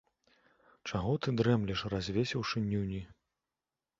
[0.89, 3.01] Чаго ты дрэмлеш, развесіўшы нюні.